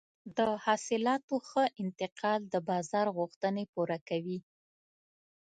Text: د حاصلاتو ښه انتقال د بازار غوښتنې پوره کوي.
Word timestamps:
د 0.37 0.39
حاصلاتو 0.65 1.35
ښه 1.47 1.63
انتقال 1.81 2.41
د 2.53 2.55
بازار 2.69 3.07
غوښتنې 3.17 3.63
پوره 3.73 3.97
کوي. 4.09 4.37